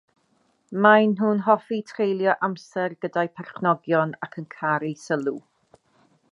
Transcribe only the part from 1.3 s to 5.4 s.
hoffi treulio amser gyda'u perchnogion ac yn caru sylw.